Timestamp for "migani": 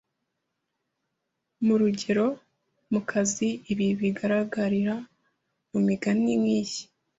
5.87-6.31